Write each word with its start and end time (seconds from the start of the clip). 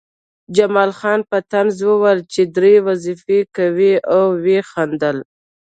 جمال 0.55 0.91
خان 0.99 1.19
په 1.29 1.37
طنز 1.51 1.75
وویل 1.89 2.19
چې 2.33 2.41
درې 2.55 2.73
وظیفې 2.87 3.39
کوې 3.55 3.93
او 4.15 4.25
ویې 4.43 4.59
خندل 4.71 5.17